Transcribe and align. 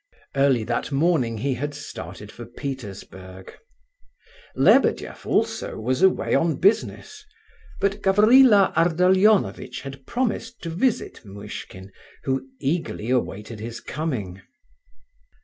Early 0.35 0.63
that 0.63 0.91
morning 0.91 1.37
he 1.37 1.53
had 1.53 1.75
started 1.75 2.31
for 2.31 2.47
Petersburg. 2.47 3.53
Lebedeff 4.55 5.27
also 5.27 5.77
was 5.77 6.01
away 6.01 6.33
on 6.33 6.55
business. 6.55 7.23
But 7.79 8.01
Gavrila 8.01 8.73
Ardalionovitch 8.75 9.81
had 9.81 10.07
promised 10.07 10.59
to 10.63 10.71
visit 10.71 11.23
Muishkin, 11.23 11.91
who 12.23 12.49
eagerly 12.59 13.11
awaited 13.11 13.59
his 13.59 13.79
coming. 13.79 14.41